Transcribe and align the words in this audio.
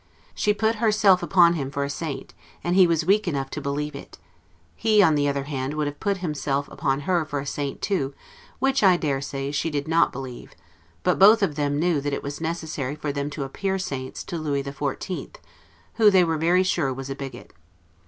She 0.33 0.51
put 0.51 0.77
herself 0.77 1.21
upon 1.21 1.53
him 1.53 1.69
for 1.69 1.83
a 1.83 1.87
saint, 1.91 2.33
and 2.63 2.75
he 2.75 2.87
was 2.87 3.05
weak 3.05 3.27
enough 3.27 3.51
to 3.51 3.61
believe 3.61 3.93
it; 3.93 4.17
he, 4.75 5.03
on 5.03 5.13
the 5.13 5.27
other 5.27 5.43
hand, 5.43 5.75
would 5.75 5.85
have 5.85 5.99
put 5.99 6.17
himself 6.25 6.67
upon 6.69 7.01
her 7.01 7.23
for 7.23 7.39
a 7.39 7.45
saint 7.45 7.83
too, 7.83 8.15
which, 8.57 8.81
I 8.81 8.97
dare 8.97 9.21
say, 9.21 9.51
she 9.51 9.69
did 9.69 9.87
not 9.87 10.11
believe; 10.11 10.55
but 11.03 11.19
both 11.19 11.43
of 11.43 11.53
them 11.53 11.77
knew 11.79 12.01
that 12.01 12.13
it 12.13 12.23
was 12.23 12.41
necessary 12.41 12.95
for 12.95 13.11
them 13.11 13.29
to 13.29 13.43
appear 13.43 13.77
saints 13.77 14.23
to 14.23 14.39
Lewis 14.39 14.65
the 14.65 14.73
Fourteenth, 14.73 15.37
who 15.97 16.09
they 16.09 16.23
were 16.23 16.39
very 16.39 16.63
sure 16.63 16.91
was 16.91 17.11
a 17.11 17.15
bigot. 17.15 17.53